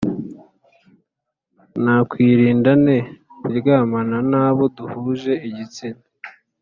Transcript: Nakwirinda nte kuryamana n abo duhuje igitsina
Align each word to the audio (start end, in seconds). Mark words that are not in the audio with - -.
Nakwirinda 1.83 2.71
nte 2.83 2.97
kuryamana 3.37 4.17
n 4.29 4.31
abo 4.43 4.63
duhuje 4.75 5.33
igitsina 5.47 6.03